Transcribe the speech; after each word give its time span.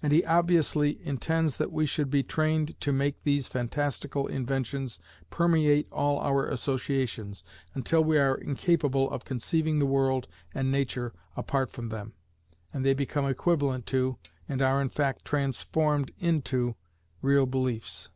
And 0.00 0.12
he 0.12 0.24
obviously 0.24 1.04
intends 1.04 1.56
that 1.56 1.72
we 1.72 1.84
should 1.84 2.10
be 2.10 2.22
trained 2.22 2.78
to 2.80 2.92
make 2.92 3.24
these 3.24 3.48
fantastical 3.48 4.28
inventions 4.28 5.00
permeate 5.30 5.88
all 5.90 6.20
our 6.20 6.46
associations, 6.46 7.42
until 7.74 8.04
we 8.04 8.18
are 8.18 8.36
incapable 8.36 9.10
of 9.10 9.24
conceiving 9.24 9.80
the 9.80 9.84
world 9.84 10.28
and 10.54 10.70
Nature 10.70 11.12
apart 11.36 11.70
from 11.72 11.88
them, 11.88 12.12
and 12.72 12.84
they 12.86 12.94
become 12.94 13.26
equivalent 13.26 13.84
to, 13.86 14.16
and 14.48 14.62
are 14.62 14.80
in 14.80 14.90
fact 14.90 15.24
transformed 15.24 16.12
into, 16.20 16.76
real 17.20 17.46
beliefs. 17.46 18.10